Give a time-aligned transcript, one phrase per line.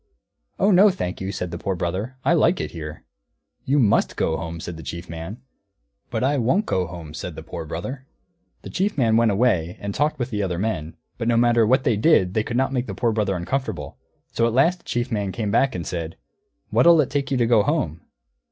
[0.57, 3.03] "Oh no, thank you," said the Poor Brother, "I like it here."
[3.65, 5.43] "You must go home," said the Chief Man.
[6.09, 8.07] "But I won't go home," said the Poor Brother.
[8.63, 11.83] The Chief Man went away and talked with the other men; but no matter what
[11.83, 13.99] they did they could not make the Poor Brother uncomfortable;
[14.31, 16.15] so at last the Chief Man came back and said,
[16.71, 18.01] "What'll you take to go home?"